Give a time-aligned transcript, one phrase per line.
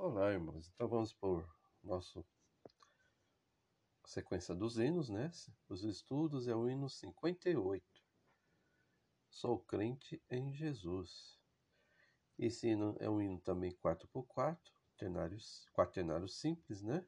[0.00, 0.70] Olá, irmãos.
[0.72, 1.44] Então vamos por
[1.82, 2.24] nosso
[4.06, 5.28] sequência dos hinos, né?
[5.68, 7.84] Os estudos é o hino 58.
[9.28, 11.36] Sou crente em Jesus.
[12.38, 14.56] Esse hino é um hino também 4x4,
[14.96, 17.04] ternários, quaternário simples, né?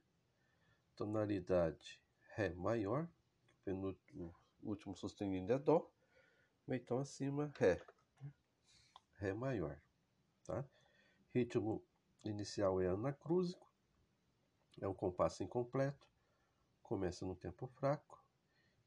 [0.96, 2.02] Tonalidade
[2.34, 3.09] Ré maior,
[3.68, 4.34] o
[4.64, 5.88] último sustenido é Dó,
[6.66, 7.80] então acima Ré,
[9.14, 9.80] Ré maior,
[10.43, 10.68] tá?
[11.32, 11.88] Ritmo
[12.25, 13.70] inicial é anacrúsico,
[14.80, 16.06] é um compasso incompleto,
[16.83, 18.23] começa no tempo fraco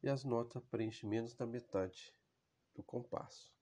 [0.02, 2.14] e as notas preenchem menos da metade
[2.76, 3.54] do compasso.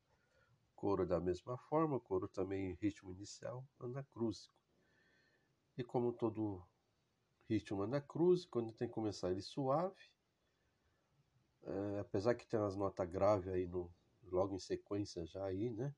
[0.76, 4.56] Coro da mesma forma, coro também em ritmo inicial anacrúsico.
[5.78, 6.66] E como todo
[7.48, 10.10] ritmo anacrúsico, quando tem que começar ele suave,
[11.64, 15.94] é, apesar que tem as notas graves aí no, logo em sequência já aí, né?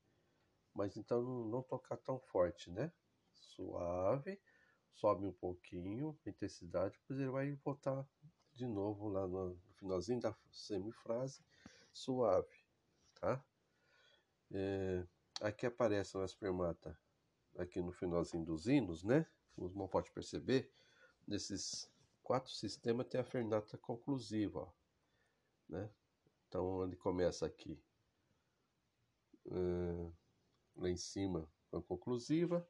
[0.74, 2.92] Mas então não, não tocar tão forte, né?
[3.44, 4.40] Suave,
[4.92, 8.06] sobe um pouquinho a intensidade, depois ele vai voltar
[8.52, 11.44] de novo lá no, finalzinho da semifrase,
[11.92, 12.56] suave,
[13.20, 13.44] tá?
[14.50, 15.06] É,
[15.40, 16.98] aqui aparece uma espermata
[17.58, 19.26] aqui no finalzinho dos hinos, né?
[19.56, 20.72] O irmão pode perceber,
[21.26, 21.90] nesses
[22.22, 24.72] quatro sistemas tem a fernata conclusiva, ó,
[25.68, 25.90] né?
[26.48, 27.78] Então ele começa aqui
[29.46, 30.12] é,
[30.76, 32.66] lá em cima a conclusiva,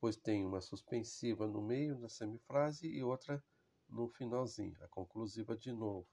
[0.00, 3.42] pois tem uma suspensiva no meio da semifrase e outra
[3.88, 6.06] no finalzinho, a conclusiva de novo.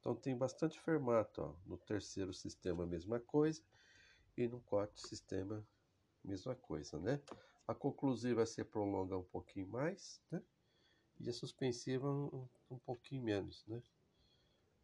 [0.00, 1.54] Então tem bastante fermato, ó.
[1.66, 3.62] no terceiro sistema mesma coisa
[4.36, 5.66] e no quarto sistema
[6.24, 7.20] mesma coisa, né?
[7.66, 10.42] A conclusiva se prolonga um pouquinho mais, né?
[11.20, 13.82] E a suspensiva um, um pouquinho menos, né?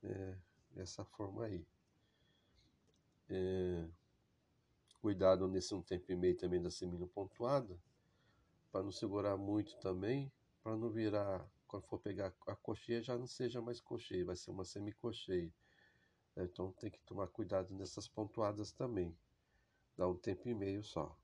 [0.03, 0.37] É,
[0.73, 1.65] dessa forma aí.
[3.29, 3.89] É,
[5.01, 7.79] cuidado nesse um tempo e meio também da semina pontuada,
[8.75, 13.25] para não segurar muito também, para não virar, quando for pegar a cocheia, já não
[13.29, 15.55] seja mais cocheia, vai ser uma semicocheia.
[16.37, 19.17] Então tem que tomar cuidado nessas pontuadas também.
[19.97, 21.17] Dá um tempo e meio só,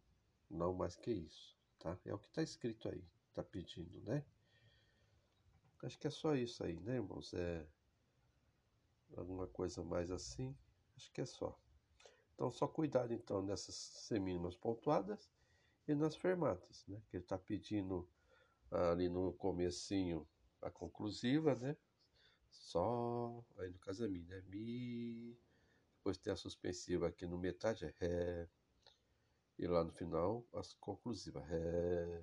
[0.48, 1.98] não mais que isso, tá?
[2.04, 4.24] É o que está escrito aí, está pedindo, né?
[5.82, 7.34] Acho que é só isso aí, né, irmãos?
[7.34, 7.66] É
[9.16, 10.56] alguma coisa mais assim,
[10.96, 11.58] acho que é só.
[12.32, 15.28] Então só cuidado então nessas semínimas pontuadas
[15.90, 17.02] e nas fermatas, né?
[17.08, 18.08] Que ele está pedindo
[18.70, 20.26] ali no comecinho
[20.62, 21.76] a conclusiva, né?
[22.48, 24.40] Sol, aí no caso é Mi, né?
[24.46, 25.36] Mi,
[25.96, 28.48] depois tem a suspensiva aqui no metade, é Ré,
[29.58, 32.22] e lá no final as conclusivas, Ré,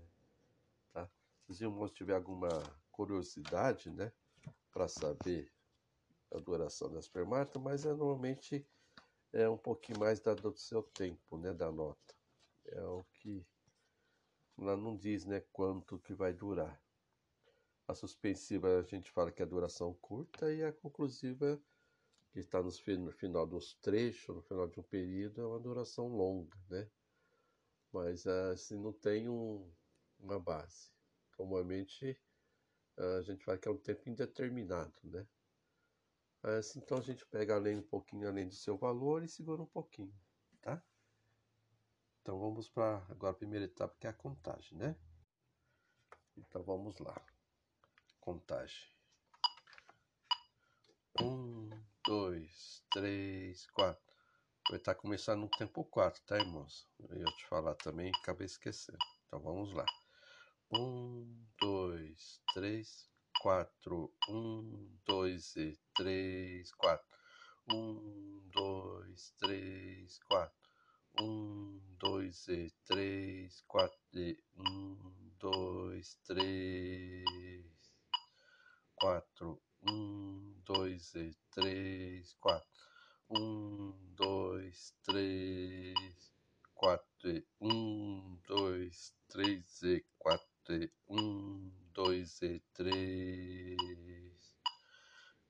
[0.93, 1.09] tá?
[1.41, 2.47] Se os irmãos tiver alguma
[2.91, 4.13] curiosidade, né?
[4.71, 5.51] Para saber
[6.31, 8.65] a duração das fermatas, mas é normalmente
[9.33, 11.53] é um pouquinho mais da, do seu tempo, né?
[11.53, 12.15] Da nota.
[12.65, 13.45] É o que
[14.57, 16.81] ela não diz né, quanto que vai durar.
[17.87, 21.61] A suspensiva a gente fala que é a duração curta e a conclusiva,
[22.31, 22.71] que está no
[23.11, 26.89] final dos trechos, no final de um período, é uma duração longa, né?
[27.91, 29.71] Mas assim, não tem um,
[30.19, 30.91] uma base.
[31.37, 32.19] Normalmente
[32.97, 35.25] a gente fala que é um tempo indeterminado, né?
[36.43, 39.67] Assim, então a gente pega além um pouquinho além do seu valor e segura um
[39.67, 40.13] pouquinho,
[40.61, 40.83] tá?
[42.27, 44.97] Então vamos para agora a primeira etapa que é a contagem, né?
[46.35, 47.15] Então vamos lá.
[48.19, 48.85] Contagem.
[51.21, 51.69] Um,
[52.05, 54.13] dois, três, quatro.
[54.69, 56.85] Vai estar começando no tempo 4, tá, irmãos?
[56.99, 58.97] Eu ia te falar também, acabei esquecendo.
[59.25, 59.85] Então vamos lá.
[60.69, 63.09] Um, dois, três,
[63.39, 64.13] quatro.
[64.27, 67.07] Um, dois e três, quatro.
[67.71, 70.66] Um, dois, três, quatro.
[71.19, 77.25] Um, dois e três, quatro e um, dois, três,
[78.95, 82.69] quatro, um, dois e três, quatro,
[83.31, 85.95] um, dois, três,
[86.75, 94.55] quatro e um, dois, três e quatro e um, dois e três,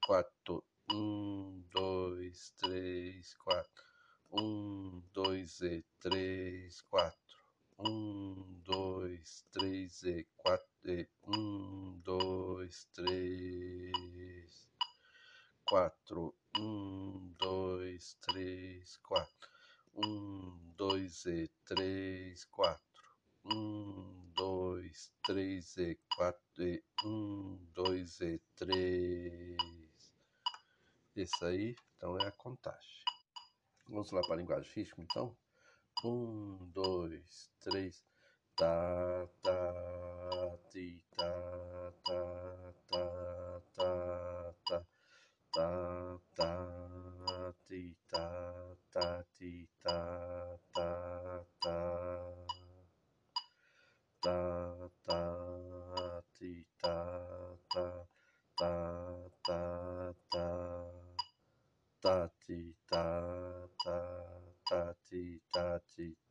[0.02, 3.87] quatro, um, dois, três, quatro
[4.32, 7.38] um, dois e três, quatro.
[7.80, 10.68] Um, dois, três e quatro.
[10.86, 14.68] E um, dois, três,
[15.66, 16.36] quatro.
[16.58, 19.50] Um, dois, três, quatro.
[19.96, 22.84] Um, dois e três, quatro.
[23.46, 26.64] Um, dois, três e quatro.
[26.64, 29.58] E um, dois e três.
[31.16, 32.98] Isso aí, então é a contagem.
[33.90, 35.36] Vamos lá para a linguagem física, então?
[36.04, 38.06] Um, dois, três.
[38.56, 44.86] Ta, ta, ti, ta, ta, ta, ta, ta.
[45.54, 51.27] Ta, ta, ti, ta, ta, ti, ta, ta.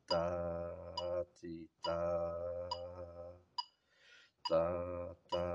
[0.09, 0.25] ta
[1.39, 1.99] ti ta
[4.49, 4.63] ta
[5.31, 5.45] ta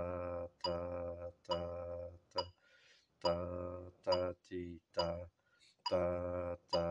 [0.65, 0.79] ta
[1.47, 1.61] ta
[2.33, 2.45] ta
[3.23, 3.35] ta
[4.05, 5.09] ta ti ta
[5.91, 6.05] ta
[6.71, 6.87] ta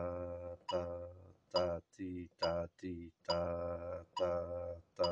[0.70, 0.84] ta
[1.54, 3.42] ta ti ta ti ta
[4.18, 4.34] ta
[4.98, 5.12] ta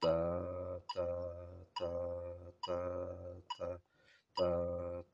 [0.00, 0.16] ta
[0.92, 1.06] ta
[1.74, 1.88] ta
[2.66, 2.78] ta
[3.56, 3.70] ta
[4.36, 4.50] ta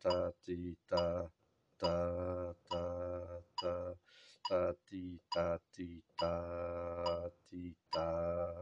[0.02, 1.04] ta ti ta
[1.80, 1.94] ta
[2.70, 2.97] ta
[4.48, 8.54] tá, ti, tá, ti, tá, ti, tá.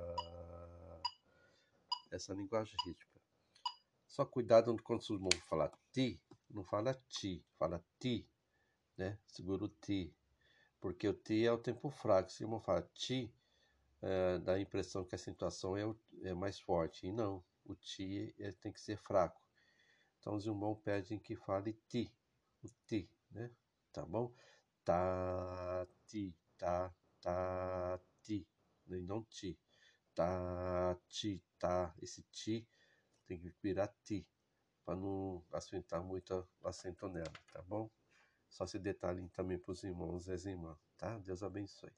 [2.11, 3.21] Essa linguagem rítmica.
[4.06, 8.29] Só cuidado quando os irmãos falar ti, não fala ti, fala ti,
[8.97, 9.19] né?
[9.27, 10.15] Segura o ti,
[10.81, 12.31] porque o ti é o tempo fraco.
[12.31, 13.33] Se o irmão fala ti,
[14.03, 15.83] é, dá a impressão que a acentuação é,
[16.23, 17.06] é mais forte.
[17.06, 19.41] E não, o ti é, tem que ser fraco.
[20.21, 22.12] Então os irmãos pedem que fale ti,
[22.62, 23.50] o ti, né?
[23.93, 24.33] Tá bom?
[24.87, 28.47] Tá, ti, tá, tá, ti,
[28.87, 29.59] e não ti.
[30.15, 31.93] Tá, ti, tá.
[32.00, 32.69] Esse ti
[33.27, 34.25] tem que virar ti,
[34.85, 37.91] para não acentuar muito o acento nela, tá bom?
[38.49, 41.19] Só esse detalhe também para os irmãos e as irmãs, tá?
[41.19, 41.93] Deus abençoe.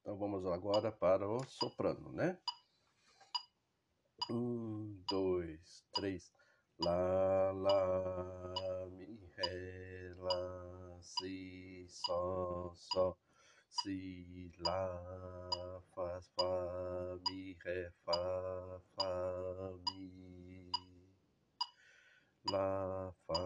[0.00, 2.38] Então vamos agora para o soprano, né?
[4.30, 6.32] Um, dois, três.
[6.78, 9.77] Lá, lá, mi, ré,
[11.00, 13.16] si sol sol
[13.70, 14.82] si la
[15.94, 16.50] fa fa
[17.26, 19.12] mi re fa fa
[19.84, 20.70] mi.
[22.50, 23.42] La fa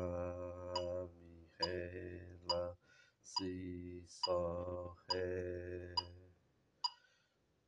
[1.14, 2.74] mi re la.
[3.20, 5.94] Si sol re.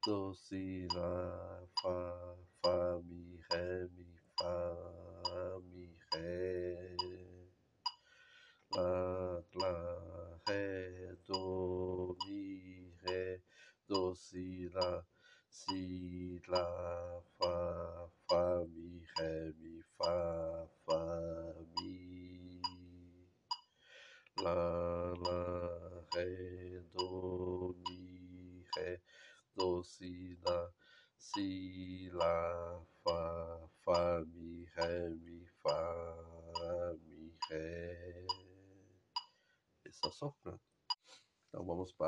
[0.07, 4.57] Do si la fa fa mi re mi fa
[5.73, 7.04] mi re.
[8.81, 13.41] Lá, ré, do, mi, ré,
[13.89, 15.05] do, si, lá,
[15.49, 19.74] si, lá, fá, fá, mi, ré, mi,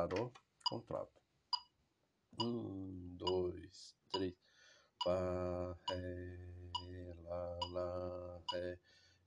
[0.09, 0.33] Para o
[0.63, 1.21] contrato.
[2.39, 4.35] Um, dois, três.
[5.03, 8.79] Fá, ré, lá, lá, ré,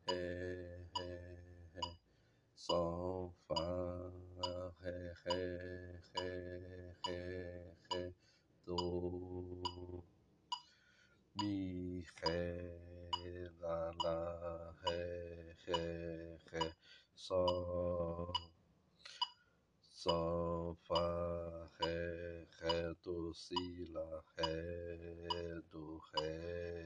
[0.08, 1.98] ré, ré, ré.
[2.56, 3.56] Sol, fá,
[4.80, 8.14] ré, ré, ré, ré, ré,
[8.66, 10.02] do,
[11.42, 16.74] mi, ré, lá, lá, ré, ré, ré,
[17.16, 18.32] sol,
[20.00, 26.86] sol, fá, ré, ré, do, si, lá, ré, do, ré,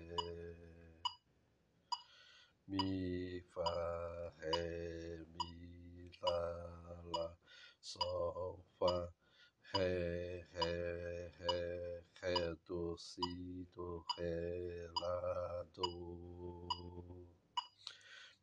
[2.68, 7.38] mi, fá, ré, mi, lá, lá,
[7.82, 9.10] sol, fá,
[9.74, 17.28] ré, ré, ré, ré, do, si, do, ré, lá, do,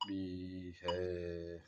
[0.07, 1.60] mi, ré,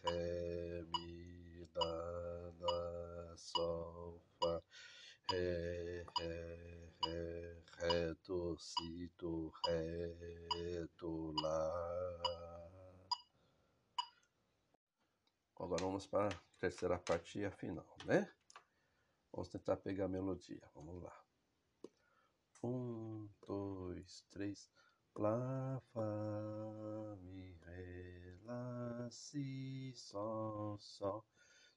[8.63, 12.93] si, do, ré, do, lá.
[15.59, 18.33] Agora vamos para a terceira parte e a final, né?
[19.33, 20.63] Vamos tentar pegar a melodia.
[20.75, 21.25] Vamos lá.
[22.63, 24.71] Um, dois, três.
[25.17, 31.25] Lá, Fá, Mi, Ré, Lá, Si, Sol, Sol.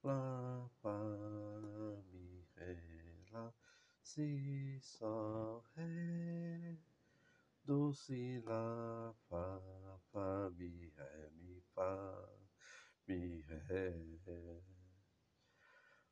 [0.04, 0.98] la pa
[2.12, 2.78] mi re
[3.34, 3.52] la
[4.02, 6.78] si sol re
[7.66, 9.46] do si la fa
[10.12, 11.92] fa mi re mi fa
[13.08, 13.92] mi re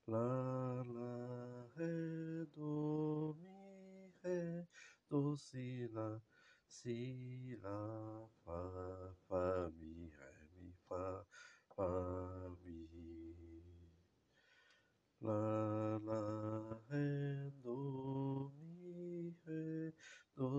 [0.08, 4.68] la la re do mi re
[5.10, 6.20] do si la
[6.68, 8.28] si la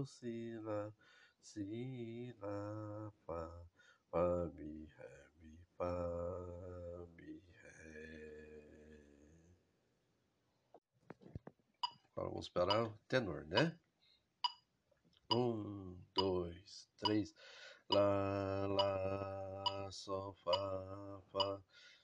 [0.06, 0.92] Si, Lá,
[1.42, 3.66] Si, Lá, Fá,
[4.11, 7.94] Fá, Mi, Ré, Mi, Fá, Mi, Ré.
[12.16, 13.78] Agora vamos para o tenor, né?
[15.30, 17.34] Um, dois, três.
[17.90, 21.61] lá, lá, sol, fá, fá,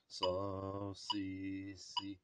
[0.08, 2.20] sol, si, si,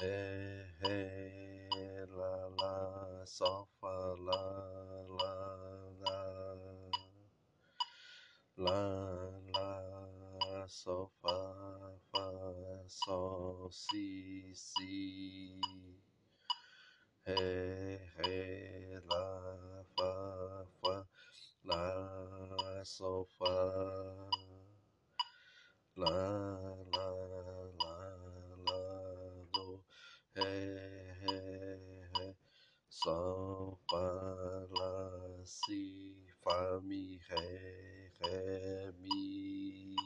[0.00, 5.44] ré, ré, lá, lá, sol, fá, lá, lá,
[8.56, 11.30] lá, lá, lá, sol, fá,
[12.10, 15.60] fá, sol, si, si,
[17.26, 21.06] ré, ré, lá, fá, fá,
[21.64, 23.44] lá, sol, fá,
[25.96, 26.93] lá,
[30.34, 32.36] ré, ré, ré,
[32.88, 33.96] sol, fá,
[34.78, 39.96] lá, si, fá, mi, ré, ré, mi,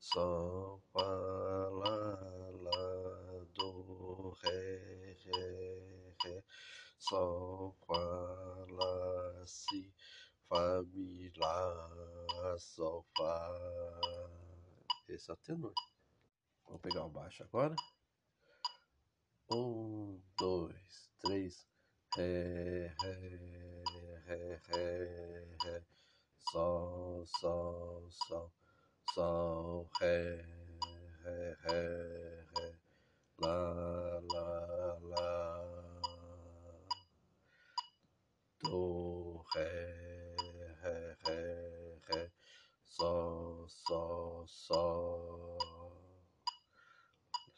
[0.00, 2.18] sol, fá, lá,
[2.64, 6.44] lá, do, ré, ré, ré,
[6.98, 9.92] sol, fá, lá, si,
[10.48, 13.50] fá, mi, lá, sol, fá.
[15.08, 15.74] Esse é o tenor.
[16.66, 17.76] Vamos pegar o baixo agora.
[19.50, 21.66] Um, dois, três.
[22.16, 23.82] Ré, ré,
[24.26, 25.82] ré, ré, ré.
[26.38, 28.52] Sol, sol, sol.
[29.14, 30.44] Sol, ré,
[31.24, 32.78] ré, ré, ré.
[33.38, 36.00] Lá, lá, lá.
[38.62, 40.36] Do, ré,
[40.82, 41.16] ré,
[42.08, 42.30] ré.
[42.84, 45.58] Sol, sol, sol.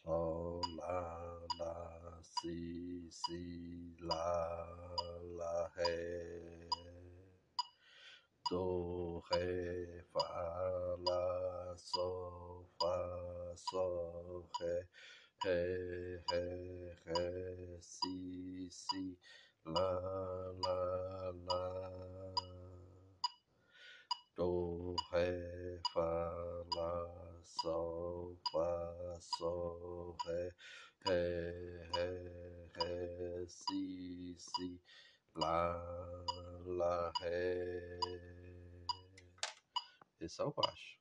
[0.03, 2.21] Sol, lá, lá,
[3.27, 4.77] si, si, lá,
[5.37, 6.69] lá, ré.
[8.51, 14.89] Do, ré, fá, lá, sol, fá, sol, ré,
[15.45, 19.19] ré, ré, ré, si, si,
[19.65, 20.01] lá,
[20.65, 22.35] lá, lá.
[24.37, 26.33] Do, ré, fá,
[26.77, 30.53] lá, sol, fá, sol, ré,
[31.05, 34.81] ré, ré, ré, si, si,
[35.47, 36.25] lá,
[36.65, 38.01] lá, ré.
[40.21, 40.99] Esse é o baixo.